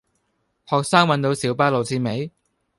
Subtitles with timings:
[0.65, 2.31] 學生搵到小巴路線未